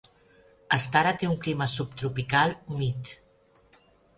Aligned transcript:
Astara 0.77 1.11
té 1.23 1.29
un 1.33 1.37
clima 1.45 1.67
subtropical 1.75 2.57
humit. 2.73 3.17